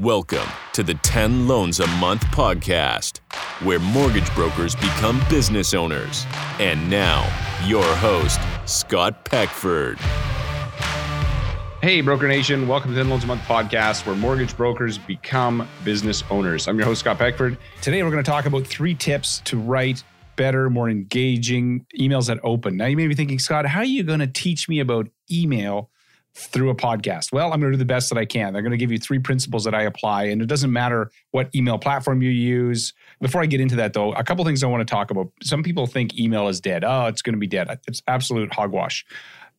Welcome 0.00 0.46
to 0.74 0.84
the 0.84 0.94
10 0.94 1.48
Loans 1.48 1.80
a 1.80 1.86
Month 1.98 2.22
podcast, 2.26 3.18
where 3.64 3.80
mortgage 3.80 4.32
brokers 4.32 4.76
become 4.76 5.20
business 5.28 5.74
owners. 5.74 6.24
And 6.60 6.88
now, 6.88 7.22
your 7.66 7.82
host, 7.96 8.38
Scott 8.64 9.24
Peckford. 9.24 9.98
Hey, 11.82 12.00
Broker 12.00 12.28
Nation. 12.28 12.68
Welcome 12.68 12.92
to 12.92 12.94
the 12.94 13.00
10 13.00 13.10
Loans 13.10 13.24
a 13.24 13.26
Month 13.26 13.40
podcast, 13.40 14.06
where 14.06 14.14
mortgage 14.14 14.56
brokers 14.56 14.98
become 14.98 15.66
business 15.82 16.22
owners. 16.30 16.68
I'm 16.68 16.76
your 16.76 16.86
host, 16.86 17.00
Scott 17.00 17.18
Peckford. 17.18 17.58
Today, 17.82 18.04
we're 18.04 18.12
going 18.12 18.22
to 18.22 18.30
talk 18.30 18.46
about 18.46 18.68
three 18.68 18.94
tips 18.94 19.42
to 19.46 19.58
write 19.58 20.04
better, 20.36 20.70
more 20.70 20.88
engaging 20.88 21.84
emails 21.98 22.28
that 22.28 22.38
open. 22.44 22.76
Now, 22.76 22.86
you 22.86 22.96
may 22.96 23.08
be 23.08 23.16
thinking, 23.16 23.40
Scott, 23.40 23.66
how 23.66 23.80
are 23.80 23.84
you 23.84 24.04
going 24.04 24.20
to 24.20 24.28
teach 24.28 24.68
me 24.68 24.78
about 24.78 25.08
email? 25.28 25.90
Through 26.34 26.70
a 26.70 26.74
podcast? 26.74 27.32
Well, 27.32 27.52
I'm 27.52 27.60
going 27.60 27.72
to 27.72 27.76
do 27.76 27.78
the 27.78 27.84
best 27.84 28.08
that 28.10 28.18
I 28.18 28.24
can. 28.24 28.52
They're 28.52 28.62
going 28.62 28.72
to 28.72 28.78
give 28.78 28.92
you 28.92 28.98
three 28.98 29.18
principles 29.18 29.64
that 29.64 29.74
I 29.74 29.82
apply, 29.82 30.24
and 30.24 30.40
it 30.40 30.46
doesn't 30.46 30.72
matter 30.72 31.10
what 31.30 31.54
email 31.54 31.78
platform 31.78 32.22
you 32.22 32.30
use. 32.30 32.92
Before 33.20 33.42
I 33.42 33.46
get 33.46 33.60
into 33.60 33.76
that, 33.76 33.92
though, 33.92 34.12
a 34.12 34.24
couple 34.24 34.44
things 34.44 34.62
I 34.62 34.66
want 34.66 34.86
to 34.86 34.90
talk 34.90 35.10
about. 35.10 35.30
Some 35.42 35.62
people 35.62 35.86
think 35.86 36.18
email 36.18 36.48
is 36.48 36.60
dead. 36.60 36.84
Oh, 36.84 37.06
it's 37.06 37.22
going 37.22 37.34
to 37.34 37.40
be 37.40 37.46
dead. 37.46 37.78
It's 37.86 38.02
absolute 38.06 38.52
hogwash. 38.52 39.04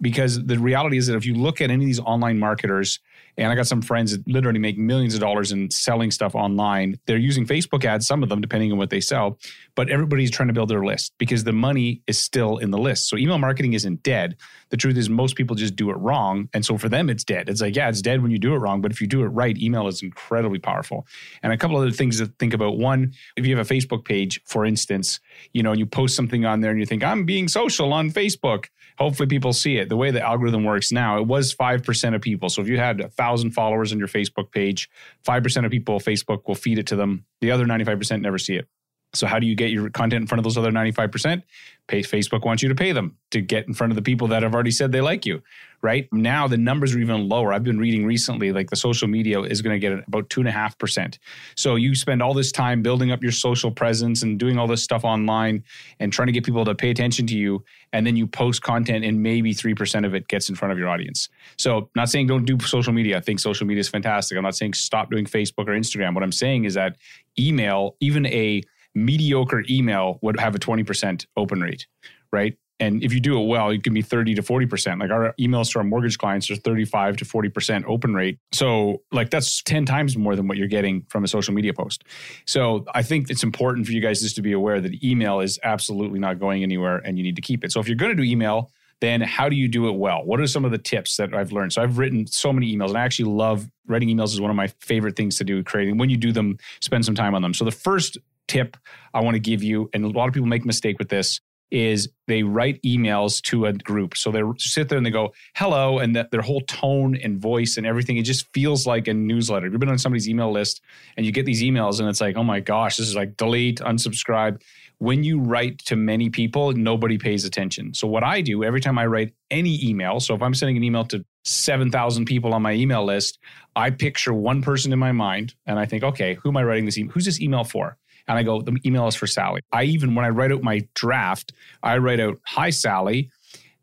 Because 0.02 0.46
the 0.46 0.58
reality 0.58 0.98
is 0.98 1.08
that 1.08 1.16
if 1.18 1.26
you 1.26 1.36
look 1.36 1.60
at 1.60 1.70
any 1.70 1.84
of 1.84 1.88
these 1.88 2.00
online 2.00 2.40
marketers, 2.40 3.00
and 3.40 3.52
I 3.52 3.56
got 3.56 3.68
some 3.68 3.82
friends 3.82 4.12
that 4.12 4.28
literally 4.28 4.60
make 4.60 4.78
millions 4.78 5.14
of 5.14 5.22
dollars 5.22 5.52
in 5.52 5.72
selling 5.72 6.12
stuff 6.12 6.36
online. 6.36 7.00
They're 7.06 7.18
using 7.18 7.46
Facebook 7.46 7.86
ads, 7.86 8.06
some 8.06 8.22
of 8.22 8.30
them, 8.30 8.42
depending 8.42 8.72
on 8.72 8.78
what 8.78 8.90
they 8.90 9.00
sell, 9.00 9.40
but 9.76 9.90
everybody's 9.90 10.30
trying 10.30 10.48
to 10.50 10.54
build 10.54 10.70
their 10.70 10.84
list 10.84 11.14
because 11.18 11.46
the 11.46 11.54
money 11.54 12.02
is 12.06 12.20
still 12.20 12.58
in 12.58 12.72
the 12.72 12.78
list. 12.78 13.08
So 13.08 13.18
email 13.18 13.38
marketing 13.38 13.74
isn't 13.74 14.04
dead. 14.04 14.36
The 14.70 14.78
truth 14.78 14.98
is, 14.98 15.10
most 15.10 15.36
people 15.36 15.56
just 15.56 15.76
do 15.76 15.90
it 15.90 15.98
wrong. 15.98 16.50
And 16.54 16.66
so 16.66 16.78
for 16.78 16.90
them, 16.90 17.10
it's 17.10 17.24
dead. 17.24 17.50
It's 17.50 17.62
like, 17.62 17.76
yeah, 17.76 17.90
it's 17.90 18.02
dead 18.02 18.22
when 18.22 18.32
you 18.32 18.40
do 18.40 18.54
it 18.54 18.58
wrong. 18.58 18.82
But 18.82 18.92
if 18.92 19.00
you 19.00 19.08
do 19.08 19.24
it 19.24 19.28
right, 19.28 19.58
email 19.58 19.88
is 19.88 20.04
incredibly 20.04 20.60
powerful. 20.60 21.08
And 21.42 21.54
a 21.54 21.58
couple 21.58 21.78
other 21.78 21.92
things 21.92 22.20
to 22.20 22.26
think 22.26 22.54
about. 22.54 22.78
One, 22.78 23.14
if 23.38 23.46
you 23.46 23.56
have 23.56 23.72
a 23.72 23.74
Facebook 23.74 24.06
page, 24.06 24.42
for 24.46 24.66
instance, 24.66 25.20
you 25.54 25.64
know, 25.64 25.72
and 25.72 25.80
you 25.80 25.86
post 25.86 26.16
something 26.16 26.46
on 26.46 26.60
there 26.60 26.72
and 26.72 26.80
you 26.80 26.86
think, 26.86 27.04
I'm 27.04 27.26
being 27.26 27.48
social 27.48 27.94
on 27.94 28.12
Facebook, 28.12 28.66
hopefully 29.00 29.28
people 29.28 29.54
see 29.54 29.78
it. 29.78 29.88
The 29.88 29.96
way 29.96 30.12
the 30.12 30.22
algorithm 30.22 30.66
works 30.66 30.92
now, 30.92 31.18
it 31.18 31.26
was 31.26 31.56
5% 31.56 32.16
of 32.16 32.22
people. 32.22 32.50
So 32.50 32.62
if 32.62 32.68
you 32.68 32.78
had 32.78 33.00
a 33.00 33.08
thousand 33.08 33.52
followers 33.52 33.94
on 33.94 34.00
your 34.00 34.10
Facebook 34.10 34.52
page, 34.52 34.90
5% 35.26 35.66
of 35.66 35.72
people, 35.72 36.00
Facebook 36.00 36.48
will 36.48 36.56
feed 36.56 36.78
it 36.78 36.88
to 36.88 36.96
them. 36.96 37.26
The 37.40 37.52
other 37.52 37.66
95% 37.66 38.22
never 38.22 38.38
see 38.38 38.56
it. 38.56 38.68
So 39.14 39.26
how 39.26 39.40
do 39.40 39.48
you 39.48 39.56
get 39.56 39.72
your 39.72 39.90
content 39.90 40.22
in 40.22 40.28
front 40.28 40.40
of 40.40 40.44
those 40.44 40.58
other 40.58 40.72
95%? 40.72 41.42
Pay, 41.88 42.02
Facebook 42.02 42.46
wants 42.46 42.62
you 42.62 42.70
to 42.70 42.76
pay 42.76 42.92
them 42.92 43.16
to 43.32 43.42
get 43.42 43.68
in 43.68 43.74
front 43.74 43.92
of 43.92 43.96
the 43.96 44.04
people 44.04 44.28
that 44.28 44.44
have 44.44 44.54
already 44.54 44.70
said 44.70 44.92
they 44.92 45.02
like 45.02 45.26
you, 45.26 45.42
right? 45.82 46.08
Now 46.12 46.48
the 46.48 46.58
numbers 46.58 46.94
are 46.94 47.00
even 47.00 47.30
lower. 47.30 47.54
I've 47.54 47.64
been 47.64 47.80
reading 47.80 48.06
recently, 48.06 48.52
like 48.52 48.70
the 48.70 48.76
social 48.76 49.08
media 49.08 49.42
is 49.42 49.62
going 49.62 49.74
to 49.74 49.80
get 49.80 50.06
about 50.08 50.30
two 50.30 50.42
and 50.42 50.50
a 50.50 50.52
half 50.52 50.78
percent. 50.78 51.20
So 51.56 51.76
you 51.76 51.96
spend 51.96 52.22
all 52.22 52.34
this 52.34 52.52
time 52.52 52.82
building 52.82 53.12
up 53.12 53.24
your 53.24 53.32
social 53.32 53.72
presence 53.72 54.22
and 54.22 54.38
doing 54.38 54.58
all 54.58 54.68
this 54.68 54.84
stuff 54.84 55.04
online 55.04 55.64
and 56.00 56.12
trying 56.12 56.28
to 56.28 56.32
get 56.32 56.44
people 56.44 56.66
to 56.66 56.76
pay 56.76 56.90
attention 56.90 57.28
to 57.28 57.38
you. 57.38 57.64
And 57.94 58.06
then 58.06 58.16
you 58.16 58.28
post 58.28 58.62
content 58.62 59.06
and 59.06 59.24
maybe 59.24 59.54
3% 59.54 60.06
of 60.06 60.14
it 60.14 60.28
gets 60.28 60.50
in 60.50 60.56
front 60.56 60.72
of 60.72 60.78
your 60.78 60.90
audience. 60.90 61.30
So 61.58 61.90
not 61.96 62.10
saying 62.10 62.28
don't 62.28 62.46
do 62.46 62.60
social 62.60 62.94
media. 62.94 63.18
I 63.18 63.22
think 63.22 63.40
social 63.40 63.66
media 63.66 63.82
is 63.82 63.90
fantastic. 63.90 64.38
I'm 64.38 64.44
not 64.44 64.56
saying 64.56 64.74
stop 64.74 65.10
doing 65.10 65.26
Facebook 65.26 65.68
or 65.68 65.72
Instagram. 65.72 66.14
What 66.14 66.24
I'm 66.24 66.32
saying 66.32 66.66
is 66.66 66.74
that 66.74 66.98
email, 67.38 67.96
even 68.00 68.26
a 68.28 68.62
mediocre 68.96 69.64
email 69.70 70.20
would 70.22 70.40
have 70.40 70.56
a 70.56 70.60
20% 70.60 71.26
open 71.38 71.62
rate, 71.62 71.88
right? 72.32 72.58
And 72.80 73.04
if 73.04 73.14
you 73.14 73.20
do 73.20 73.40
it 73.40 73.46
well, 73.46 73.70
it 73.70 73.84
can 73.84 73.94
be 73.94 74.02
30 74.02 74.36
to 74.36 74.42
40%. 74.42 75.00
Like 75.00 75.12
our 75.12 75.34
emails 75.40 75.72
to 75.74 75.80
our 75.80 75.84
mortgage 75.84 76.18
clients 76.18 76.50
are 76.50 76.56
35 76.56 77.18
to 77.18 77.26
40% 77.26 77.84
open 77.88 78.14
rate. 78.14 78.40
So, 78.54 79.02
like, 79.12 79.30
that's 79.30 79.62
10 79.64 79.86
times 79.86 80.18
more 80.18 80.36
than 80.36 80.48
what 80.48 80.58
you're 80.58 80.68
getting 80.68 81.06
from 81.10 81.24
a 81.24 81.28
social 81.28 81.54
media 81.54 81.74
post. 81.74 82.04
So, 82.46 82.86
I 82.94 83.04
think 83.04 83.30
it's 83.30 83.44
important 83.44 83.86
for 83.86 83.92
you 83.92 84.02
guys 84.02 84.22
just 84.22 84.36
to 84.38 84.42
be 84.42 84.54
aware 84.54 84.80
that 84.80 85.04
email 85.04 85.42
is 85.42 85.60
absolutely 85.64 86.20
not 86.20 86.40
going 86.40 86.64
anywhere 86.64 86.98
and 86.98 87.18
you 87.18 87.24
need 87.24 87.36
to 87.36 87.42
keep 87.42 87.64
it. 87.66 87.72
So, 87.72 87.80
if 87.80 87.88
you're 87.88 87.98
going 87.98 88.16
to 88.16 88.22
do 88.22 88.24
email, 88.24 88.72
then 89.02 89.22
how 89.22 89.48
do 89.50 89.56
you 89.56 89.68
do 89.68 89.88
it 89.88 89.94
well? 89.94 90.24
What 90.24 90.40
are 90.40 90.48
some 90.48 90.66
of 90.66 90.72
the 90.72 90.78
tips 90.78 91.18
that 91.18 91.34
I've 91.34 91.52
learned? 91.52 91.74
So 91.74 91.82
I've 91.82 91.98
written 91.98 92.28
so 92.28 92.52
many 92.52 92.76
emails 92.76 92.90
and 92.90 92.98
I 92.98 93.04
actually 93.04 93.32
love 93.32 93.70
writing 93.88 94.10
emails 94.10 94.34
is 94.34 94.42
one 94.42 94.52
of 94.52 94.58
my 94.58 94.68
favorite 94.80 95.16
things 95.16 95.38
to 95.38 95.44
do 95.44 95.64
creating. 95.64 95.98
When 95.98 96.10
you 96.10 96.18
do 96.18 96.32
them, 96.32 96.58
spend 96.82 97.06
some 97.06 97.16
time 97.16 97.34
on 97.34 97.42
them. 97.42 97.54
So 97.54 97.64
the 97.64 97.72
first 97.72 98.18
tip 98.48 98.76
I 99.14 99.22
want 99.22 99.36
to 99.36 99.40
give 99.40 99.64
you, 99.64 99.90
and 99.94 100.04
a 100.04 100.10
lot 100.10 100.28
of 100.28 100.34
people 100.34 100.48
make 100.48 100.66
mistake 100.66 101.00
with 101.00 101.10
this, 101.10 101.40
is 101.72 102.10
they 102.28 102.44
write 102.44 102.82
emails 102.84 103.42
to 103.42 103.66
a 103.66 103.74
group. 103.74 104.18
So 104.18 104.32
they 104.32 104.42
sit 104.58 104.90
there 104.90 104.98
and 104.98 105.06
they 105.06 105.12
go, 105.12 105.34
hello, 105.56 106.00
and 106.00 106.16
their 106.16 106.42
whole 106.42 106.62
tone 106.62 107.16
and 107.16 107.40
voice 107.40 107.78
and 107.78 107.86
everything, 107.86 108.18
it 108.18 108.24
just 108.24 108.52
feels 108.54 108.88
like 108.88 109.08
a 109.08 109.14
newsletter. 109.14 109.68
You've 109.68 109.80
been 109.80 109.90
on 109.90 109.98
somebody's 109.98 110.30
email 110.30 110.52
list 110.52 110.82
and 111.18 111.26
you 111.26 111.32
get 111.32 111.46
these 111.46 111.62
emails 111.62 112.00
and 112.00 112.10
it's 112.10 112.22
like, 112.22 112.38
oh 112.38 112.44
my 112.44 112.60
gosh, 112.60 112.98
this 112.98 113.08
is 113.08 113.16
like 113.16 113.38
delete, 113.38 113.80
unsubscribe. 113.80 114.62
When 114.98 115.24
you 115.24 115.40
write 115.40 115.80
to 115.86 115.96
many 115.96 116.30
people, 116.30 116.74
nobody 116.74 117.18
pays 117.18 117.46
attention. 117.46 117.94
So 117.94 118.08
what 118.08 118.24
I 118.24 118.42
do 118.42 118.64
every 118.64 118.82
time 118.82 118.98
I 118.98 119.06
write 119.06 119.34
any 119.50 119.80
email, 119.84 120.20
so 120.20 120.36
if 120.36 120.42
I'm 120.42 120.54
sending 120.54 120.76
an 120.76 120.84
email 120.84 121.06
to 121.06 121.24
7,000 121.46 122.26
people 122.26 122.54
on 122.54 122.62
my 122.62 122.74
email 122.74 123.06
list, 123.06 123.40
I 123.76 123.92
picture 123.92 124.34
one 124.34 124.62
person 124.62 124.92
in 124.92 125.00
my 125.00 125.14
mind 125.14 125.56
and 125.66 125.80
I 125.80 125.86
think, 125.86 126.04
okay, 126.04 126.34
who 126.36 126.50
am 126.50 126.58
I 126.58 126.64
writing 126.64 126.86
this 126.86 126.98
email? 126.98 127.14
Who's 127.14 127.26
this 127.26 127.40
email 127.40 127.64
for? 127.64 127.98
And 128.30 128.38
I 128.38 128.44
go, 128.44 128.62
the 128.62 128.78
email 128.86 129.08
is 129.08 129.16
for 129.16 129.28
Sally. 129.28 129.62
I 129.74 129.84
even, 129.84 130.16
when 130.16 130.24
I 130.24 130.30
write 130.30 130.52
out 130.52 130.62
my 130.62 130.88
draft, 130.94 131.52
I 131.84 131.98
write 131.98 132.20
out, 132.20 132.40
hi, 132.46 132.70
Sally. 132.70 133.32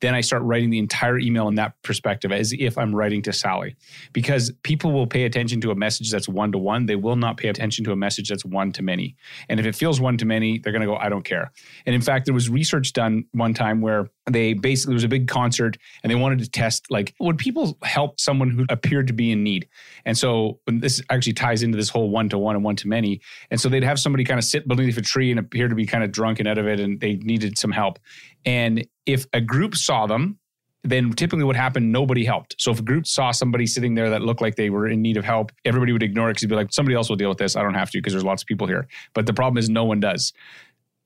Then 0.00 0.14
I 0.14 0.20
start 0.20 0.42
writing 0.42 0.70
the 0.70 0.78
entire 0.78 1.18
email 1.18 1.48
in 1.48 1.54
that 1.54 1.72
perspective 1.82 2.30
as 2.30 2.52
if 2.52 2.76
I'm 2.76 2.94
writing 2.94 3.22
to 3.22 3.32
Sally. 3.32 3.76
Because 4.12 4.52
people 4.62 4.92
will 4.92 5.06
pay 5.06 5.24
attention 5.24 5.60
to 5.62 5.70
a 5.70 5.74
message 5.74 6.10
that's 6.10 6.28
one 6.28 6.52
to 6.52 6.58
one. 6.58 6.86
They 6.86 6.96
will 6.96 7.16
not 7.16 7.38
pay 7.38 7.48
attention 7.48 7.84
to 7.86 7.92
a 7.92 7.96
message 7.96 8.28
that's 8.28 8.44
one 8.44 8.72
to 8.72 8.82
many. 8.82 9.16
And 9.48 9.58
if 9.58 9.66
it 9.66 9.74
feels 9.74 10.00
one 10.00 10.16
to 10.18 10.26
many, 10.26 10.58
they're 10.58 10.72
going 10.72 10.82
to 10.82 10.86
go, 10.86 10.96
I 10.96 11.08
don't 11.08 11.24
care. 11.24 11.50
And 11.86 11.94
in 11.94 12.02
fact, 12.02 12.26
there 12.26 12.34
was 12.34 12.48
research 12.48 12.92
done 12.92 13.24
one 13.32 13.54
time 13.54 13.80
where 13.80 14.10
they 14.30 14.54
basically, 14.54 14.92
there 14.92 14.96
was 14.96 15.04
a 15.04 15.08
big 15.08 15.28
concert 15.28 15.78
and 16.02 16.10
they 16.10 16.16
wanted 16.16 16.40
to 16.40 16.50
test, 16.50 16.90
like, 16.90 17.14
would 17.20 17.38
people 17.38 17.78
help 17.82 18.18
someone 18.18 18.50
who 18.50 18.66
appeared 18.68 19.06
to 19.06 19.12
be 19.12 19.30
in 19.30 19.42
need? 19.42 19.68
And 20.04 20.18
so 20.18 20.58
this 20.66 21.00
actually 21.10 21.34
ties 21.34 21.62
into 21.62 21.76
this 21.76 21.88
whole 21.88 22.10
one 22.10 22.28
to 22.30 22.38
one 22.38 22.56
and 22.56 22.64
one 22.64 22.76
to 22.76 22.88
many. 22.88 23.20
And 23.50 23.60
so 23.60 23.68
they'd 23.68 23.84
have 23.84 24.00
somebody 24.00 24.24
kind 24.24 24.38
of 24.38 24.44
sit 24.44 24.66
beneath 24.66 24.98
a 24.98 25.02
tree 25.02 25.30
and 25.30 25.38
appear 25.38 25.68
to 25.68 25.74
be 25.74 25.86
kind 25.86 26.02
of 26.02 26.10
drunk 26.10 26.40
and 26.40 26.48
out 26.48 26.58
of 26.58 26.66
it 26.66 26.80
and 26.80 27.00
they 27.00 27.16
needed 27.16 27.56
some 27.56 27.70
help. 27.70 27.98
And 28.44 28.86
if 29.06 29.26
a 29.32 29.40
group 29.40 29.76
saw 29.76 30.06
them, 30.06 30.38
then 30.82 31.12
typically 31.12 31.44
what 31.44 31.56
happened, 31.56 31.90
nobody 31.90 32.24
helped. 32.24 32.54
So 32.60 32.70
if 32.70 32.78
a 32.78 32.82
group 32.82 33.06
saw 33.06 33.32
somebody 33.32 33.66
sitting 33.66 33.94
there 33.94 34.10
that 34.10 34.22
looked 34.22 34.40
like 34.40 34.54
they 34.54 34.70
were 34.70 34.86
in 34.86 35.02
need 35.02 35.16
of 35.16 35.24
help, 35.24 35.50
everybody 35.64 35.92
would 35.92 36.02
ignore 36.02 36.30
it 36.30 36.34
because 36.34 36.42
they'd 36.42 36.48
be 36.48 36.54
like, 36.54 36.72
somebody 36.72 36.94
else 36.94 37.08
will 37.08 37.16
deal 37.16 37.28
with 37.28 37.38
this. 37.38 37.56
I 37.56 37.62
don't 37.62 37.74
have 37.74 37.90
to 37.90 37.98
because 37.98 38.12
there's 38.12 38.24
lots 38.24 38.42
of 38.42 38.46
people 38.46 38.68
here. 38.68 38.86
But 39.12 39.26
the 39.26 39.32
problem 39.32 39.58
is 39.58 39.68
no 39.68 39.84
one 39.84 39.98
does 39.98 40.32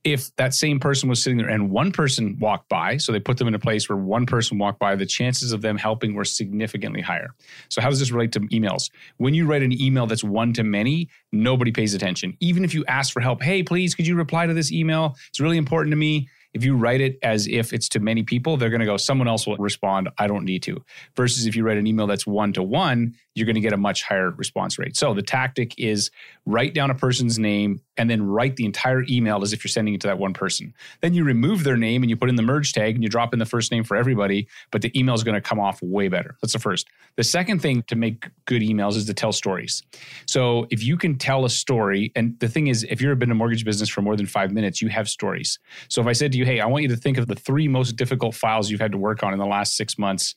if 0.03 0.35
that 0.37 0.55
same 0.55 0.81
person 0.81 1.09
was 1.09 1.23
sitting 1.23 1.37
there 1.37 1.49
and 1.49 1.71
one 1.71 1.93
person 1.93 2.39
walked 2.39 2.69
by, 2.69 2.97
so 2.97 3.13
they 3.13 3.21
put 3.21 3.37
them 3.37 3.49
in 3.49 3.55
a 3.55 3.59
place 3.59 3.89
where 3.89 3.99
one 3.99 4.25
person 4.25 4.59
walked 4.59 4.79
by, 4.79 4.97
the 4.97 5.05
chances 5.05 5.53
of 5.53 5.61
them 5.61 5.77
helping 5.77 6.15
were 6.15 6.25
significantly 6.25 7.03
higher. 7.03 7.35
So, 7.69 7.83
how 7.83 7.91
does 7.91 7.99
this 7.99 8.11
relate 8.11 8.33
to 8.33 8.41
emails? 8.41 8.91
When 9.19 9.35
you 9.35 9.47
write 9.47 9.63
an 9.63 9.79
email 9.79 10.07
that's 10.07 10.25
one 10.25 10.53
to 10.55 10.65
many, 10.65 11.11
nobody 11.33 11.71
pays 11.71 11.93
attention. 11.93 12.37
Even 12.41 12.65
if 12.65 12.73
you 12.73 12.85
ask 12.87 13.13
for 13.13 13.21
help, 13.21 13.43
hey, 13.43 13.63
please, 13.63 13.95
could 13.95 14.07
you 14.07 14.17
reply 14.17 14.47
to 14.47 14.55
this 14.55 14.73
email? 14.73 15.17
It's 15.29 15.41
really 15.41 15.59
important 15.59 15.93
to 15.93 15.97
me. 15.97 16.29
If 16.53 16.65
you 16.65 16.77
write 16.77 17.01
it 17.01 17.19
as 17.23 17.47
if 17.47 17.73
it's 17.73 17.89
to 17.91 18.01
many 18.01 18.23
people, 18.23 18.57
they're 18.57 18.71
going 18.71 18.81
to 18.81 18.87
go, 18.87 18.97
someone 18.97 19.29
else 19.29 19.47
will 19.47 19.57
respond. 19.57 20.09
I 20.19 20.27
don't 20.27 20.45
need 20.45 20.63
to. 20.65 20.85
Versus 21.17 21.47
if 21.47 21.55
you 21.55 21.65
write 21.65 21.79
an 21.79 21.87
email 21.87 22.07
that's 22.07 22.27
one 22.27 22.53
to 22.55 22.63
one, 22.63 23.15
you're 23.35 23.47
going 23.47 23.55
to 23.55 23.61
get 23.61 23.73
a 23.73 23.77
much 23.77 24.03
higher 24.03 24.31
response 24.31 24.79
rate. 24.79 24.97
So 24.97 25.15
the 25.15 25.23
tactic 25.23 25.79
is 25.79 26.11
write 26.47 26.75
down 26.75 26.91
a 26.91 26.95
person's 26.95 27.39
name 27.39 27.81
and 27.97 28.11
then 28.11 28.23
write 28.23 28.57
the 28.57 28.65
entire 28.65 29.05
email 29.09 29.43
as 29.43 29.53
if 29.53 29.63
you're 29.63 29.69
sending 29.69 29.95
it 29.95 30.01
to 30.01 30.09
that 30.09 30.19
one 30.19 30.33
person. 30.33 30.75
Then 31.01 31.15
you 31.15 31.23
remove 31.23 31.65
their 31.65 31.77
name 31.77 32.03
and 32.03 32.11
you 32.11 32.17
put 32.17 32.29
in 32.29 32.37
the 32.37 32.43
merge 32.43 32.73
tag 32.73 32.95
and 32.95 33.03
you 33.03 33.09
drop 33.09 33.33
in 33.33 33.39
the 33.39 33.47
first 33.47 33.71
name 33.71 33.85
for 33.85 33.97
everybody, 33.97 34.49
but 34.71 34.83
the 34.83 34.99
email 34.99 35.15
is 35.15 35.23
going 35.23 35.35
to 35.35 35.41
come 35.41 35.61
off 35.61 35.81
way 35.83 36.09
better. 36.09 36.37
That's 36.43 36.53
the 36.53 36.59
first. 36.59 36.89
The 37.17 37.25
second 37.25 37.61
thing 37.61 37.83
to 37.85 37.97
make 37.97 38.29
good 38.47 38.63
emails 38.63 38.97
is 38.97 39.05
to 39.07 39.15
tell 39.15 39.33
stories. 39.33 39.83
So 40.27 40.67
if 40.71 40.83
you 40.83 40.97
can 40.97 41.17
tell 41.19 41.45
a 41.45 41.51
story, 41.51 42.11
and 42.17 42.39
the 42.41 42.49
thing 42.49 42.67
is, 42.67 42.85
if 42.91 43.01
you've 43.01 43.19
been 43.19 43.29
in 43.29 43.33
a 43.33 43.37
mortgage 43.37 43.65
business 43.65 43.89
for 43.89 44.03
more 44.03 44.17
than 44.17 44.27
five 44.27 44.51
minutes, 44.51 44.83
you 44.83 44.89
have 44.89 45.09
stories. 45.09 45.59
So 45.89 46.01
if 46.01 46.07
I 46.07 46.13
said 46.13 46.33
to 46.33 46.39
you, 46.39 46.40
hey, 46.45 46.61
I 46.61 46.67
want 46.67 46.83
you 46.83 46.89
to 46.89 46.97
think 46.97 47.19
of 47.19 47.27
the 47.27 47.35
three 47.35 47.69
most 47.69 47.97
difficult 47.97 48.35
files 48.35 48.71
you've 48.71 48.81
had 48.81 48.93
to 48.93 48.99
work 48.99 49.23
on 49.23 49.33
in 49.33 49.39
the 49.39 49.47
last 49.47 49.77
six 49.77 49.99
months 49.99 50.35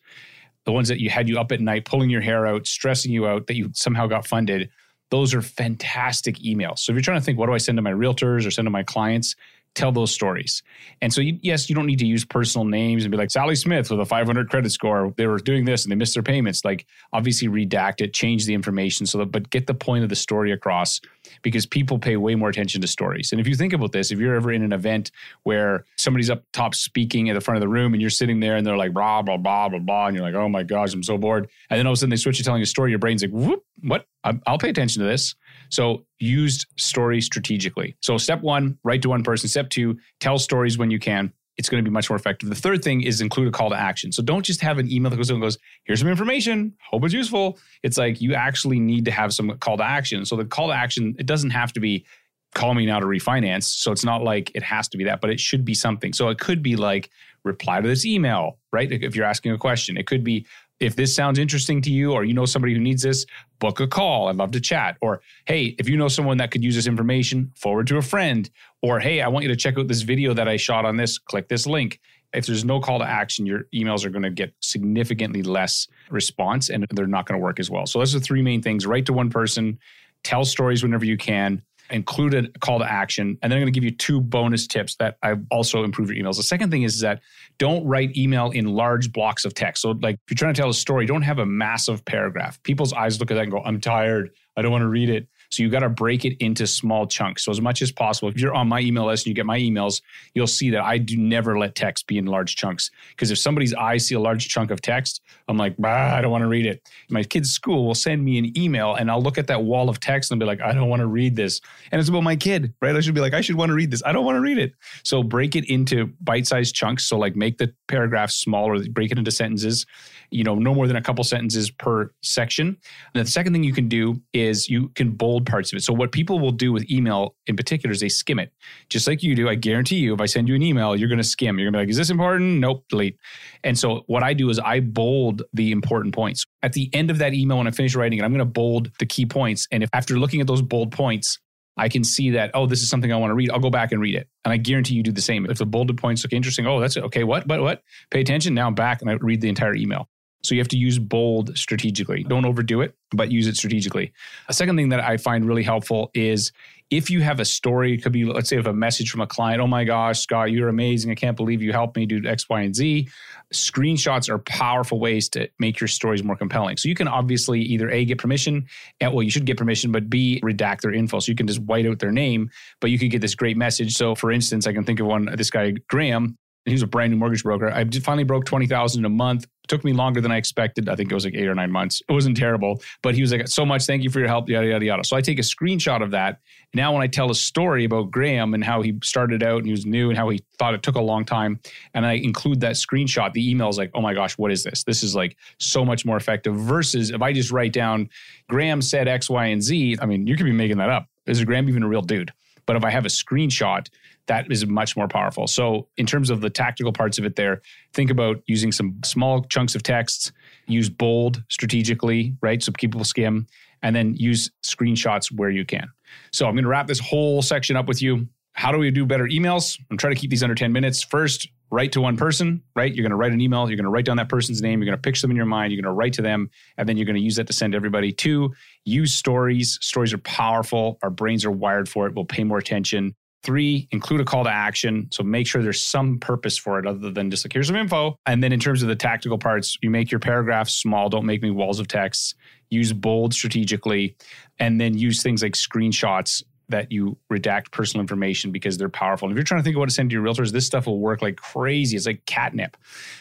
the 0.66 0.72
ones 0.72 0.88
that 0.88 1.02
you 1.02 1.10
had 1.10 1.28
you 1.28 1.40
up 1.40 1.52
at 1.52 1.60
night, 1.60 1.86
pulling 1.86 2.10
your 2.10 2.22
hair 2.22 2.48
out, 2.48 2.66
stressing 2.68 3.12
you 3.12 3.28
out, 3.28 3.48
that 3.48 3.56
you 3.56 3.70
somehow 3.74 4.08
got 4.08 4.26
funded, 4.26 4.70
those 5.10 5.34
are 5.34 5.42
fantastic 5.42 6.38
emails. 6.38 6.80
So 6.80 6.92
if 6.92 6.96
you're 6.96 7.04
trying 7.04 7.20
to 7.20 7.24
think, 7.24 7.38
what 7.38 7.48
do 7.48 7.54
I 7.54 7.58
send 7.58 7.78
to 7.78 7.82
my 7.82 7.92
realtors 7.92 8.48
or 8.48 8.52
send 8.52 8.66
to 8.66 8.72
my 8.72 8.84
clients? 8.84 9.36
Tell 9.76 9.92
those 9.92 10.12
stories. 10.12 10.62
And 11.02 11.12
so, 11.12 11.22
you, 11.22 11.40
yes, 11.42 11.70
you 11.70 11.76
don't 11.76 11.88
need 11.88 12.00
to 12.00 12.06
use 12.06 12.24
personal 12.26 12.66
names 12.66 13.04
and 13.04 13.12
be 13.12 13.18
like 13.18 13.32
Sally 13.32 13.56
Smith 13.56 13.90
with 13.90 14.00
a 14.00 14.06
500 14.06 14.50
credit 14.50 14.72
score. 14.72 15.14
They 15.18 15.26
were 15.26 15.40
doing 15.40 15.66
this 15.66 15.84
and 15.84 15.92
they 15.92 15.96
missed 15.96 16.14
their 16.14 16.24
payments. 16.24 16.64
Like, 16.64 16.86
obviously, 17.12 17.48
redact 17.48 18.02
it, 18.02 18.14
change 18.14 18.46
the 18.46 18.54
information 18.54 19.06
so 19.06 19.18
that, 19.20 19.32
but 19.32 19.50
get 19.50 19.66
the 19.66 19.74
point 19.74 20.04
of 20.04 20.10
the 20.10 20.16
story 20.16 20.52
across 20.52 21.02
because 21.42 21.66
people 21.66 21.98
pay 21.98 22.18
way 22.18 22.36
more 22.36 22.50
attention 22.50 22.82
to 22.82 22.88
stories. 22.88 23.32
And 23.32 23.42
if 23.42 23.48
you 23.48 23.56
think 23.56 23.74
about 23.74 23.92
this, 23.92 24.12
if 24.12 24.20
you're 24.20 24.36
ever 24.36 24.52
in 24.52 24.64
an 24.64 24.74
event 24.74 25.12
where 25.44 25.86
somebody's 25.98 26.30
up 26.30 26.44
top 26.52 26.76
speaking 26.76 27.30
at 27.30 27.34
the 27.34 27.42
front 27.42 27.58
of 27.58 27.62
the 27.62 27.68
room 27.68 27.94
and 27.94 28.02
you're 28.02 28.10
sitting 28.10 28.40
there 28.40 28.56
and 28.56 28.66
they're 28.66 28.78
like 28.78 28.94
blah 28.94 29.22
blah 29.22 29.38
blah 29.38 29.70
blah 29.70 29.80
blah, 29.80 30.08
and 30.08 30.16
you're 30.16 30.26
like, 30.26 30.36
oh 30.36 30.50
my 30.50 30.64
gosh, 30.64 30.94
I'm 30.94 31.04
so 31.04 31.18
bored. 31.18 31.50
And 31.70 31.80
then 31.80 31.88
all 31.88 31.94
of 31.94 31.98
a 31.98 32.00
sudden 32.00 32.10
they 32.12 32.18
switch 32.18 32.38
to 32.38 32.44
telling 32.44 32.62
a 32.62 32.66
story, 32.66 32.92
your 32.92 33.00
brain's 33.00 33.22
like, 33.24 33.32
whoop, 33.32 33.64
what? 33.82 34.06
I'll 34.24 34.58
pay 34.58 34.70
attention 34.70 35.02
to 35.02 35.08
this. 35.08 35.36
So 35.74 36.06
use 36.20 36.68
stories 36.78 37.26
strategically. 37.26 37.96
So 38.00 38.20
step 38.20 38.42
one, 38.42 38.78
write 38.84 39.02
to 39.02 39.10
one 39.10 39.24
person. 39.24 39.50
Step 39.50 39.72
two, 39.72 39.98
tell 40.20 40.38
stories 40.38 40.78
when 40.78 40.92
you 40.92 41.00
can. 41.00 41.34
It's 41.58 41.68
going 41.68 41.84
to 41.84 41.90
be 41.90 41.94
much 41.94 42.12
more 42.12 42.18
effective. 42.18 42.50
The 42.50 42.56
third 42.56 42.84
thing 42.84 43.02
is 43.02 43.22
include 43.22 43.48
a 43.48 43.52
call 43.52 43.72
to 43.72 43.76
action. 43.76 44.12
So 44.12 44.22
don't 44.22 44.44
just 44.44 44.62
have 44.62 44.78
an 44.78 44.92
email 44.92 45.10
that 45.10 45.18
goes 45.18 45.32
and 45.32 45.42
goes, 45.42 45.58
here's 45.84 46.00
some 46.00 46.10
information, 46.10 46.74
hope 46.92 47.04
it's 47.06 47.14
useful. 47.14 47.58
It's 47.82 47.98
like 47.98 48.22
you 48.22 48.36
actually 48.36 48.80
need 48.80 49.06
to 49.06 49.12
have 49.12 49.34
some 49.34 49.58
call 49.58 49.78
to 49.78 49.84
action. 49.84 50.26
So 50.26 50.36
the 50.36 50.46
call 50.46 50.68
to 50.68 50.76
action, 50.76 51.16
it 51.18 51.26
doesn't 51.26 51.50
have 51.50 51.74
to 51.74 51.80
be 51.80 52.06
call 52.54 52.76
me 52.76 52.86
now 52.86 53.00
to 53.00 53.08
refinance. 53.08 53.64
So 53.64 53.92
it's 53.92 54.06
not 54.06 54.24
like 54.24 54.52
it 54.54 54.62
has 54.62 54.88
to 54.90 54.98
be 54.98 55.04
that, 55.06 55.22
but 55.22 55.32
it 55.32 55.40
should 55.40 55.66
be 55.66 55.74
something. 55.74 56.14
So 56.14 56.30
it 56.30 56.38
could 56.38 56.62
be 56.62 56.76
like 56.76 57.10
reply 57.44 57.82
to 57.82 57.88
this 57.88 58.06
email, 58.06 58.60
right? 58.72 58.92
If 58.92 59.16
you're 59.16 59.26
asking 59.26 59.54
a 59.54 59.58
question, 59.58 59.98
it 59.98 60.06
could 60.06 60.24
be 60.24 60.46
if 60.80 60.96
this 60.96 61.16
sounds 61.16 61.40
interesting 61.40 61.82
to 61.82 61.92
you 61.92 62.12
or 62.12 62.24
you 62.24 62.34
know 62.34 62.46
somebody 62.46 62.74
who 62.74 62.80
needs 62.80 63.04
this, 63.04 63.26
book 63.60 63.80
a 63.80 63.88
call. 63.88 64.28
I'd 64.28 64.36
love 64.36 64.52
to 64.52 64.60
chat. 64.60 64.98
Or, 65.02 65.22
hey, 65.46 65.76
if 65.80 65.88
you 65.88 65.98
know 65.98 66.08
someone 66.08 66.38
that 66.38 66.52
could 66.52 66.64
use 66.64 66.76
this 66.76 66.88
information, 66.88 67.52
forward 67.56 67.88
to 67.88 67.98
a 67.98 68.02
friend. 68.02 68.50
Or, 68.82 69.00
hey, 69.00 69.22
I 69.22 69.28
want 69.28 69.44
you 69.44 69.50
to 69.50 69.56
check 69.56 69.78
out 69.78 69.88
this 69.88 70.02
video 70.02 70.34
that 70.34 70.48
I 70.48 70.58
shot 70.58 70.86
on 70.86 70.98
this, 70.98 71.18
click 71.18 71.48
this 71.48 71.66
link. 71.66 72.00
If 72.34 72.48
there's 72.48 72.66
no 72.66 72.80
call 72.80 73.00
to 73.00 73.06
action, 73.06 73.46
your 73.46 73.68
emails 73.74 74.04
are 74.06 74.10
going 74.10 74.24
to 74.24 74.32
get 74.32 74.54
significantly 74.60 75.44
less 75.44 75.88
response 76.10 76.70
and 76.70 76.86
they're 76.90 77.06
not 77.06 77.28
going 77.28 77.40
to 77.40 77.44
work 77.44 77.60
as 77.60 77.70
well. 77.70 77.86
So, 77.86 78.00
those 78.00 78.16
are 78.16 78.20
the 78.20 78.26
three 78.26 78.42
main 78.42 78.62
things 78.62 78.88
write 78.88 79.06
to 79.06 79.14
one 79.14 79.30
person, 79.30 79.78
tell 80.24 80.44
stories 80.44 80.84
whenever 80.84 81.06
you 81.06 81.16
can, 81.16 81.62
include 81.90 82.34
a 82.34 82.48
call 82.60 82.80
to 82.80 82.90
action. 82.90 83.38
And 83.42 83.52
then 83.52 83.58
I'm 83.58 83.64
going 83.64 83.74
to 83.74 83.78
give 83.80 83.84
you 83.84 83.92
two 83.92 84.22
bonus 84.22 84.68
tips 84.68 84.96
that 84.96 85.18
I've 85.22 85.44
also 85.52 85.84
improve 85.84 86.12
your 86.12 86.24
emails. 86.24 86.38
The 86.38 86.44
second 86.44 86.72
thing 86.72 86.84
is 86.84 87.00
that 87.02 87.22
don't 87.58 87.86
write 87.86 88.18
email 88.18 88.52
in 88.52 88.66
large 88.66 89.12
blocks 89.12 89.46
of 89.46 89.54
text. 89.54 89.82
So, 89.82 89.92
like 89.92 90.16
if 90.16 90.32
you're 90.32 90.38
trying 90.38 90.54
to 90.54 90.62
tell 90.62 90.70
a 90.70 90.74
story, 90.74 91.06
don't 91.06 91.22
have 91.22 91.40
a 91.40 91.46
massive 91.46 92.04
paragraph. 92.06 92.62
People's 92.64 92.94
eyes 92.94 93.20
look 93.20 93.32
at 93.32 93.36
that 93.36 93.44
and 93.44 93.52
go, 93.52 93.62
I'm 93.64 93.80
tired. 93.80 94.32
I 94.56 94.62
don't 94.62 94.72
want 94.72 94.84
to 94.84 94.88
read 94.88 95.10
it. 95.10 95.28
So 95.54 95.64
you 95.64 95.70
got 95.70 95.80
to 95.80 95.90
break 95.90 96.26
it 96.26 96.36
into 96.44 96.66
small 96.68 97.08
chunks. 97.08 97.46
So 97.46 97.52
as 97.52 97.62
much 97.62 97.82
as 97.82 97.92
possible, 97.92 98.30
if 98.30 98.40
you're 98.40 98.54
on 98.54 98.68
my 98.68 98.80
email 98.80 99.06
list 99.06 99.26
and 99.26 99.32
you 99.32 99.36
get 99.36 99.46
my 99.46 99.60
emails, 99.60 100.02
you'll 100.34 100.48
see 100.48 100.70
that 100.72 100.82
I 100.82 100.98
do 100.98 101.18
never 101.18 101.58
let 101.58 101.76
text 101.76 102.08
be 102.08 102.18
in 102.18 102.26
large 102.26 102.56
chunks. 102.56 102.90
Because 103.10 103.32
if 103.32 103.38
somebody's 103.38 103.74
eyes 103.74 104.08
see 104.08 104.16
a 104.16 104.20
large 104.20 104.50
chunk 104.50 104.72
of 104.72 104.82
text, 104.82 105.22
I'm 105.48 105.58
like, 105.58 105.76
I 105.84 106.22
don't 106.22 106.32
want 106.32 106.44
to 106.44 106.48
read 106.48 106.66
it. 106.66 106.90
My 107.10 107.24
kid's 107.24 107.52
school 107.52 107.86
will 107.86 107.96
send 107.96 108.24
me 108.24 108.38
an 108.38 108.58
email 108.58 108.96
and 108.96 109.12
I'll 109.12 109.22
look 109.22 109.38
at 109.38 109.48
that 109.48 109.64
wall 109.64 109.90
of 109.90 110.00
text 110.00 110.32
and 110.32 110.40
be 110.40 110.46
like, 110.46 110.62
I 110.62 110.74
don't 110.74 110.90
want 110.90 111.02
to 111.02 111.08
read 111.08 111.36
this. 111.36 111.62
And 111.92 112.00
it's 112.00 112.10
about 112.10 112.24
my 112.24 112.36
kid, 112.36 112.74
right? 112.82 112.96
I 112.96 113.00
should 113.00 113.16
be 113.16 113.22
like, 113.22 113.34
I 113.34 113.42
should 113.42 113.56
want 113.56 113.70
to 113.70 113.76
read 113.76 113.92
this. 113.92 114.02
I 114.06 114.12
don't 114.12 114.26
want 114.26 114.36
to 114.38 114.42
read 114.42 114.58
it. 114.58 114.74
So 115.04 115.24
break 115.24 115.56
it 115.56 115.70
into 115.70 116.08
bite-sized 116.22 116.74
chunks. 116.74 117.06
So 117.06 117.18
like 117.18 117.36
make 117.36 117.58
the 117.58 117.74
paragraph 117.88 118.32
smaller, 118.32 118.84
break 118.90 119.12
it 119.12 119.18
into 119.18 119.32
sentences, 119.32 119.86
you 120.32 120.44
know, 120.44 120.56
no 120.56 120.74
more 120.74 120.88
than 120.88 120.96
a 120.96 121.02
couple 121.02 121.24
sentences 121.24 121.70
per 121.70 122.12
section. 122.22 122.78
And 123.14 123.26
the 123.26 123.30
second 123.30 123.54
thing 123.54 123.64
you 123.64 123.74
can 123.74 123.88
do 123.88 124.22
is 124.34 124.70
you 124.70 124.90
can 124.90 125.12
bold 125.12 125.43
parts 125.46 125.72
of 125.72 125.78
it. 125.78 125.84
So 125.84 125.94
what 125.94 126.12
people 126.12 126.40
will 126.40 126.52
do 126.52 126.72
with 126.72 126.90
email 126.90 127.36
in 127.48 127.56
particular 127.56 127.92
is 127.92 128.00
they 128.00 128.10
skim 128.10 128.40
it. 128.40 128.52
Just 128.90 129.08
like 129.08 129.24
you 129.24 129.36
do, 129.36 129.50
I 129.50 129.56
guarantee 129.56 129.98
you, 129.98 130.14
if 130.14 130.22
I 130.22 130.26
send 130.26 130.48
you 130.48 130.56
an 130.56 130.62
email, 130.62 130.96
you're 130.96 131.10
going 131.10 131.18
to 131.18 131.24
skim. 131.24 131.60
You're 131.60 131.72
going 131.72 131.74
to 131.74 131.78
be 131.80 131.84
like, 131.84 131.90
is 131.90 131.98
this 131.98 132.10
important? 132.10 132.60
Nope, 132.60 132.86
delete. 132.90 133.18
And 133.64 133.78
so 133.78 134.04
what 134.08 134.24
I 134.24 134.34
do 134.34 134.50
is 134.50 134.60
I 134.60 134.80
bold 134.80 135.44
the 135.54 135.72
important 135.72 136.14
points. 136.14 136.46
At 136.62 136.74
the 136.74 136.90
end 136.94 137.12
of 137.12 137.18
that 137.20 137.34
email, 137.34 137.58
when 137.58 137.68
I 137.68 137.72
finish 137.72 137.96
writing 137.96 138.20
it, 138.20 138.24
I'm 138.24 138.32
going 138.32 138.40
to 138.40 138.46
bold 138.46 138.92
the 139.00 139.06
key 139.06 139.26
points. 139.26 139.68
And 139.72 139.84
if 139.84 139.90
after 139.94 140.18
looking 140.18 140.42
at 140.42 140.48
those 140.48 140.62
bold 140.62 140.92
points, 140.92 141.40
I 141.76 141.90
can 141.90 142.04
see 142.04 142.30
that, 142.32 142.52
oh, 142.54 142.68
this 142.68 142.84
is 142.84 142.90
something 142.90 143.12
I 143.12 143.16
want 143.16 143.32
to 143.32 143.36
read. 143.36 143.50
I'll 143.50 143.60
go 143.60 143.72
back 143.72 143.92
and 143.92 144.00
read 144.00 144.16
it. 144.16 144.28
And 144.46 144.54
I 144.54 144.58
guarantee 144.58 144.94
you 144.94 145.04
do 145.04 145.12
the 145.12 145.22
same. 145.22 145.46
If 145.50 145.58
the 145.58 145.66
bolded 145.66 145.98
points 145.98 146.24
look 146.24 146.34
interesting, 146.34 146.68
oh, 146.68 146.80
that's 146.80 146.98
it. 146.98 147.04
Okay, 147.06 147.24
what, 147.24 147.48
what, 147.48 147.62
what? 147.62 147.82
Pay 148.12 148.22
attention. 148.22 148.54
Now 148.54 148.68
I'm 148.68 148.76
back 148.76 149.02
and 149.02 149.10
I 149.10 149.14
read 149.14 149.42
the 149.42 149.50
entire 149.50 149.74
email. 149.74 150.08
So 150.44 150.56
you 150.56 150.62
have 150.62 150.68
to 150.70 150.78
use 150.78 151.00
bold 151.00 151.58
strategically. 151.58 152.24
Don't 152.24 152.46
overdo 152.46 152.82
it, 152.82 152.96
but 153.12 153.32
use 153.32 153.48
it 153.48 153.56
strategically. 153.56 154.12
A 154.50 154.54
second 154.54 154.76
thing 154.76 154.90
that 154.90 155.00
I 155.00 155.18
find 155.18 155.48
really 155.48 155.64
helpful 155.64 156.12
is 156.14 156.52
if 156.92 157.10
you 157.10 157.22
have 157.22 157.40
a 157.40 157.46
story, 157.46 157.94
it 157.94 158.04
could 158.04 158.12
be, 158.12 158.26
let's 158.26 158.50
say, 158.50 158.58
if 158.58 158.68
a 158.68 158.74
message 158.74 159.10
from 159.10 159.22
a 159.22 159.28
client, 159.28 159.62
oh 159.62 159.68
my 159.68 159.84
gosh, 159.84 160.20
Scott, 160.20 160.52
you're 160.52 160.68
amazing. 160.68 161.12
I 161.12 161.16
can't 161.16 161.36
believe 161.36 161.62
you 161.62 161.72
helped 161.72 161.96
me 161.96 162.06
do 162.06 162.22
X, 162.26 162.48
Y, 162.50 162.62
and 162.62 162.76
Z. 162.76 163.10
Screenshots 163.54 164.30
are 164.30 164.38
powerful 164.40 165.00
ways 165.00 165.30
to 165.30 165.50
make 165.60 165.80
your 165.80 165.88
stories 165.88 166.24
more 166.24 166.36
compelling. 166.36 166.78
So 166.78 166.90
you 166.90 166.96
can 166.96 167.08
obviously 167.08 167.62
either 167.62 167.90
A, 167.90 168.06
get 168.06 168.18
permission, 168.18 168.68
and 169.00 169.14
well, 169.14 169.24
you 169.24 169.32
should 169.32 169.46
get 169.46 169.58
permission, 169.58 169.92
but 169.92 170.10
B, 170.10 170.40
redact 170.44 170.82
their 170.82 170.94
info. 170.94 171.20
So 171.20 171.32
you 171.32 171.36
can 171.36 171.48
just 171.48 171.62
white 171.62 171.88
out 171.88 172.00
their 172.00 172.12
name, 172.12 172.52
but 172.80 172.92
you 172.92 173.00
could 173.00 173.12
get 173.12 173.22
this 173.22 173.34
great 173.34 173.58
message. 173.58 173.96
So 173.96 174.14
for 174.14 174.32
instance, 174.32 174.68
I 174.68 174.74
can 174.74 174.84
think 174.84 175.00
of 175.00 175.08
one, 175.08 175.30
this 175.36 175.50
guy, 175.50 175.72
Graham, 175.88 176.38
he 176.66 176.72
was 176.72 176.82
a 176.82 176.88
brand 176.88 177.12
new 177.12 177.18
mortgage 177.18 177.44
broker. 177.44 177.70
I 177.70 177.84
finally 177.86 178.24
broke 178.24 178.46
20,000 178.46 179.04
a 179.04 179.10
month. 179.10 179.44
It 179.44 179.68
took 179.68 179.84
me 179.84 179.92
longer 179.92 180.22
than 180.22 180.32
I 180.32 180.38
expected. 180.38 180.88
I 180.88 180.96
think 180.96 181.12
it 181.12 181.16
was 181.16 181.26
like 181.26 181.36
eight 181.36 181.48
or 181.48 181.56
nine 181.56 181.72
months. 181.72 182.02
It 182.08 182.14
wasn't 182.14 182.38
terrible, 182.38 182.82
but 183.02 183.16
he 183.16 183.22
was 183.22 183.34
like, 183.34 183.48
so 183.48 183.66
much. 183.66 183.86
Thank 183.86 184.04
you 184.04 184.10
for 184.10 184.20
your 184.20 184.30
help, 184.30 184.48
yada, 184.48 184.68
yada, 184.68 184.86
yada. 184.86 185.04
So 185.04 185.18
I 185.18 185.22
take 185.22 185.40
a 185.40 185.44
screenshot 185.44 186.02
of 186.02 186.12
that. 186.12 186.40
Now, 186.74 186.94
when 186.94 187.02
I 187.02 187.08
tell 187.08 187.30
a 187.32 187.36
story 187.36 187.84
about 187.84 188.12
Graham 188.12 188.54
and 188.54 188.64
how 188.64 188.82
he 188.82 188.98
started 189.04 189.44
out 189.44 189.58
and 189.58 189.66
he 189.66 189.72
was 189.72 189.86
new 189.86 190.10
and 190.10 190.18
how 190.18 190.30
he 190.30 190.42
thought 190.58 190.74
it 190.74 190.84
took 190.84 190.96
a 190.96 191.02
long 191.02 191.26
time, 191.26 191.60
and 191.94 192.06
I 192.06 192.14
include 192.14 192.62
that 192.62 192.76
screenshot, 192.76 193.34
the 193.34 193.50
email 193.50 193.68
is 193.68 193.78
like, 193.78 193.92
oh 193.94 194.02
my 194.02 194.14
gosh, 194.14 194.38
what 194.38 194.52
is 194.52 194.64
this? 194.64 194.84
This 194.84 195.04
is 195.04 195.16
like 195.16 195.38
so 195.60 195.84
much 195.84 196.06
more 196.06 196.18
effective 196.18 196.56
versus 196.56 197.10
if 197.10 197.22
I 197.22 197.34
just 197.34 197.52
write 197.52 197.74
down 197.74 198.10
Graham 198.50 198.82
said 198.82 199.08
X, 199.08 199.30
Y, 199.30 199.46
and 199.46 199.62
Z. 199.62 199.98
I 200.02 200.06
mean, 200.06 200.28
you 200.28 200.38
could 200.38 200.46
be 200.46 200.52
making 200.52 200.78
that 200.78 200.90
up. 200.90 201.08
Is 201.26 201.44
Graham 201.44 201.68
even 201.68 201.84
a 201.84 201.88
real 201.88 202.02
dude? 202.02 202.32
But 202.66 202.76
if 202.76 202.84
I 202.84 202.90
have 202.90 203.06
a 203.06 203.10
screenshot, 203.10 203.88
that 204.28 204.52
is 204.52 204.66
much 204.66 204.96
more 204.96 205.08
powerful. 205.08 205.48
So, 205.48 205.88
in 205.98 206.06
terms 206.06 206.30
of 206.30 206.42
the 206.42 206.50
tactical 206.50 206.94
parts 206.94 207.18
of 207.18 207.26
it, 207.26 207.36
there, 207.36 207.62
think 207.94 208.10
about 208.10 208.42
using 208.48 208.72
some 208.72 209.00
small 209.04 209.44
chunks 209.46 209.76
of 209.76 209.84
text, 209.84 210.32
use 210.68 210.90
bold 210.90 211.44
strategically, 211.50 212.36
right? 212.42 212.64
So 212.64 212.72
people 212.72 213.04
skim, 213.04 213.48
and 213.82 213.96
then 213.96 214.16
use 214.16 214.50
screenshots 214.64 215.32
where 215.32 215.50
you 215.50 215.66
can. 215.66 215.90
So, 216.32 216.48
I'm 216.48 216.54
going 216.54 216.64
to 216.64 216.70
wrap 216.70 216.88
this 216.88 217.00
whole 217.00 217.42
section 217.42 217.76
up 217.76 217.88
with 217.88 218.02
you. 218.02 218.28
How 218.54 218.72
do 218.72 218.78
we 218.78 218.92
do 218.92 219.06
better 219.06 219.26
emails? 219.26 219.80
I'm 219.90 219.98
trying 219.98 220.14
to 220.14 220.20
keep 220.20 220.30
these 220.30 220.44
under 220.44 220.56
10 220.56 220.72
minutes. 220.72 221.02
First, 221.04 221.48
write 221.72 221.92
to 221.94 222.02
one 222.02 222.16
person, 222.16 222.62
right? 222.76 222.94
You're 222.94 223.02
going 223.02 223.10
to 223.10 223.16
write 223.16 223.32
an 223.32 223.42
email. 223.42 223.68
You're 223.68 223.78
going 223.78 223.86
to 223.86 223.90
write 223.90 224.06
down 224.06 224.18
that 224.18 224.30
person's 224.30 224.62
name. 224.62 224.80
You're 224.80 224.86
going 224.86 224.98
to 224.98 225.02
picture 225.02 225.22
them 225.22 225.32
in 225.32 225.38
your 225.38 225.48
mind. 225.48 225.74
You're 225.74 225.82
going 225.82 225.92
to 225.92 225.98
write 225.98 226.14
to 226.14 226.22
them, 226.22 226.52
and 226.78 226.88
then 226.88 226.96
you're 226.96 227.08
going 227.08 227.16
to 227.16 227.22
use 227.22 227.36
that 227.38 227.48
to 227.48 227.54
send 227.54 227.74
everybody. 227.74 228.12
Two, 228.12 228.54
use 228.86 229.12
stories. 229.12 229.80
Stories 229.82 230.14
are 230.14 230.20
powerful. 230.20 231.00
Our 231.02 231.10
brains 231.10 231.44
are 231.46 231.52
wired 231.52 231.90
for 231.90 232.06
it. 232.06 232.14
We'll 232.14 232.26
pay 232.26 232.44
more 232.44 232.60
attention. 232.60 233.16
Three, 233.44 233.88
include 233.92 234.22
a 234.22 234.26
call 234.26 234.46
to 234.46 234.50
action. 234.50 235.10
So 235.12 235.22
make 235.24 235.48
sure 235.48 235.62
there's 235.62 235.86
some 235.86 236.18
purpose 236.20 236.58
for 236.58 236.80
it 236.80 236.88
other 236.88 237.12
than 237.12 237.30
just 237.30 237.46
like, 237.46 237.54
here's 237.54 237.68
some 237.68 237.76
info. 237.76 238.16
And 238.26 238.42
then 238.42 238.54
in 238.54 238.60
terms 238.60 238.82
of 238.82 238.88
the 238.88 238.96
tactical 238.96 239.38
parts, 239.38 239.78
you 239.82 239.90
make 239.90 240.12
your 240.12 240.20
paragraphs 240.20 240.74
small. 240.74 241.10
Don't 241.10 241.26
make 241.26 241.42
me 241.42 241.52
walls 241.52 241.80
of 241.80 241.88
text. 241.88 242.36
Use 242.70 242.94
bold 242.94 243.34
strategically. 243.34 244.16
And 244.60 244.80
then 244.80 244.98
use 244.98 245.22
things 245.22 245.44
like 245.44 245.54
screenshots 245.54 246.42
that 246.70 246.92
you 246.92 247.18
redact 247.32 247.72
personal 247.72 248.02
information 248.02 248.52
because 248.52 248.78
they're 248.78 248.90
powerful. 248.90 249.28
And 249.28 249.34
if 249.34 249.38
you're 249.38 249.44
trying 249.44 249.60
to 249.60 249.64
think 249.64 249.76
of 249.76 249.80
what 249.80 249.90
to 249.90 249.96
send 249.96 250.10
to 250.10 250.14
your 250.14 250.24
realtors, 250.24 250.52
this 250.52 250.66
stuff 250.66 250.88
will 250.88 251.00
work 251.00 251.22
like 251.22 251.38
crazy. 251.38 251.96
It's 251.96 252.06
like 252.06 252.26
catnip. 252.26 252.78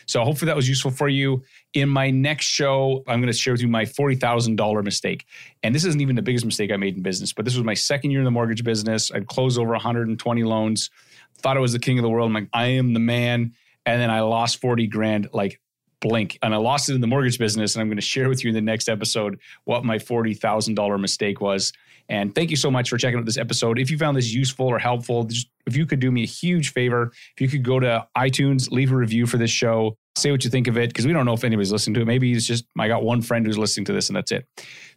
So 0.06 0.22
hopefully 0.24 0.46
that 0.46 0.56
was 0.56 0.68
useful 0.68 0.90
for 0.90 1.08
you. 1.08 1.42
In 1.74 1.88
my 1.88 2.10
next 2.10 2.46
show, 2.46 3.02
I'm 3.08 3.20
going 3.20 3.32
to 3.32 3.38
share 3.38 3.54
with 3.54 3.62
you 3.62 3.68
my 3.68 3.84
$40,000 3.84 4.84
mistake. 4.84 5.26
And 5.62 5.74
this 5.74 5.84
isn't 5.84 6.00
even 6.00 6.16
the 6.16 6.22
biggest 6.22 6.44
mistake 6.44 6.70
I 6.70 6.76
made 6.76 6.96
in 6.96 7.02
business, 7.02 7.32
but 7.32 7.44
this 7.44 7.54
was 7.54 7.64
my 7.64 7.74
second 7.74 8.10
year 8.10 8.20
in 8.20 8.24
the 8.24 8.30
mortgage 8.30 8.62
business. 8.64 9.10
I'd 9.12 9.26
closed 9.26 9.58
over 9.58 9.72
120 9.72 10.44
loans, 10.44 10.90
thought 11.38 11.56
I 11.56 11.60
was 11.60 11.72
the 11.72 11.78
king 11.78 11.98
of 11.98 12.02
the 12.02 12.10
world. 12.10 12.28
I'm 12.28 12.34
like, 12.34 12.48
I 12.52 12.66
am 12.66 12.94
the 12.94 13.00
man. 13.00 13.54
And 13.84 14.00
then 14.00 14.10
I 14.10 14.20
lost 14.20 14.60
40 14.60 14.86
grand 14.86 15.28
like 15.32 15.60
blink. 16.02 16.38
And 16.42 16.52
I 16.52 16.58
lost 16.58 16.90
it 16.90 16.94
in 16.94 17.00
the 17.00 17.06
mortgage 17.06 17.38
business. 17.38 17.74
And 17.74 17.80
I'm 17.80 17.88
going 17.88 17.96
to 17.96 18.02
share 18.02 18.28
with 18.28 18.44
you 18.44 18.48
in 18.50 18.54
the 18.54 18.60
next 18.60 18.90
episode 18.90 19.38
what 19.64 19.84
my 19.84 19.96
$40,000 19.96 21.00
mistake 21.00 21.40
was. 21.40 21.72
And 22.10 22.34
thank 22.34 22.50
you 22.50 22.56
so 22.56 22.70
much 22.70 22.90
for 22.90 22.98
checking 22.98 23.18
out 23.18 23.24
this 23.24 23.38
episode. 23.38 23.78
If 23.78 23.90
you 23.90 23.96
found 23.96 24.16
this 24.16 24.32
useful 24.34 24.66
or 24.66 24.78
helpful, 24.78 25.24
just, 25.24 25.48
if 25.66 25.76
you 25.76 25.86
could 25.86 26.00
do 26.00 26.10
me 26.10 26.24
a 26.24 26.26
huge 26.26 26.72
favor, 26.72 27.12
if 27.36 27.40
you 27.40 27.48
could 27.48 27.62
go 27.62 27.80
to 27.80 28.06
iTunes, 28.18 28.70
leave 28.70 28.92
a 28.92 28.96
review 28.96 29.26
for 29.26 29.38
this 29.38 29.50
show, 29.50 29.96
say 30.16 30.30
what 30.30 30.44
you 30.44 30.50
think 30.50 30.68
of 30.68 30.76
it, 30.76 30.90
because 30.90 31.06
we 31.06 31.12
don't 31.12 31.24
know 31.24 31.32
if 31.32 31.42
anybody's 31.42 31.72
listening 31.72 31.94
to 31.94 32.02
it. 32.02 32.06
Maybe 32.06 32.32
it's 32.32 32.46
just 32.46 32.64
I 32.78 32.86
got 32.88 33.02
one 33.02 33.22
friend 33.22 33.46
who's 33.46 33.56
listening 33.56 33.86
to 33.86 33.92
this 33.92 34.08
and 34.08 34.16
that's 34.16 34.30
it. 34.30 34.46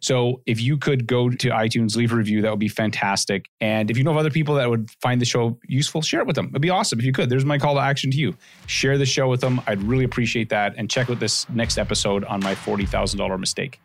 So 0.00 0.42
if 0.46 0.60
you 0.60 0.76
could 0.76 1.06
go 1.06 1.30
to 1.30 1.48
iTunes, 1.48 1.96
leave 1.96 2.12
a 2.12 2.16
review, 2.16 2.42
that 2.42 2.50
would 2.50 2.58
be 2.58 2.68
fantastic. 2.68 3.46
And 3.60 3.90
if 3.90 3.96
you 3.96 4.04
know 4.04 4.10
of 4.10 4.18
other 4.18 4.30
people 4.30 4.56
that 4.56 4.68
would 4.68 4.90
find 5.00 5.20
the 5.20 5.24
show 5.24 5.58
useful, 5.66 6.02
share 6.02 6.20
it 6.20 6.26
with 6.26 6.36
them. 6.36 6.48
It'd 6.48 6.60
be 6.60 6.70
awesome 6.70 6.98
if 6.98 7.04
you 7.04 7.12
could. 7.12 7.30
There's 7.30 7.46
my 7.46 7.58
call 7.58 7.74
to 7.76 7.80
action 7.80 8.10
to 8.10 8.16
you. 8.18 8.36
Share 8.66 8.98
the 8.98 9.06
show 9.06 9.28
with 9.28 9.40
them. 9.40 9.60
I'd 9.66 9.82
really 9.82 10.04
appreciate 10.04 10.50
that. 10.50 10.74
And 10.76 10.90
check 10.90 11.08
out 11.08 11.18
this 11.18 11.48
next 11.48 11.78
episode 11.78 12.24
on 12.24 12.40
my 12.40 12.54
$40,000 12.54 13.40
mistake. 13.40 13.80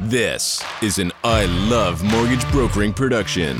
This 0.00 0.62
is 0.82 0.98
an 0.98 1.12
I 1.22 1.44
Love 1.44 2.02
Mortgage 2.02 2.46
Brokering 2.50 2.92
production. 2.92 3.58